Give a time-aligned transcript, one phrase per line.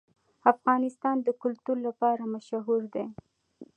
[0.53, 3.05] افغانستان د کلتور لپاره مشهور دی.